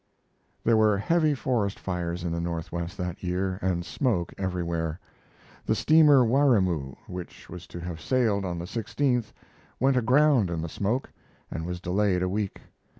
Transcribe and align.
There 0.63 0.75
were 0.77 0.97
heavy 0.97 1.35
forest 1.35 1.77
fires 1.77 2.23
in 2.23 2.31
the 2.31 2.41
Northwest 2.41 2.97
that 2.97 3.21
year, 3.21 3.59
and 3.61 3.85
smoke 3.85 4.33
everywhere. 4.35 4.99
The 5.67 5.75
steamer 5.75 6.25
Waryimoo, 6.25 6.95
which 7.05 7.47
was 7.49 7.67
to 7.67 7.79
have 7.81 8.01
sailed 8.01 8.43
on 8.43 8.57
the 8.57 8.65
16th, 8.65 9.31
went 9.79 9.97
aground 9.97 10.49
in 10.49 10.63
the 10.63 10.69
smoke, 10.69 11.11
and 11.51 11.67
was 11.67 11.79
delayed 11.79 12.23
a 12.23 12.29
week. 12.29 12.61